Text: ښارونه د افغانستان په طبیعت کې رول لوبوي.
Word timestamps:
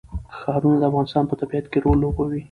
ښارونه 0.37 0.77
د 0.79 0.83
افغانستان 0.89 1.23
په 1.27 1.35
طبیعت 1.41 1.65
کې 1.71 1.79
رول 1.85 1.97
لوبوي. 2.03 2.39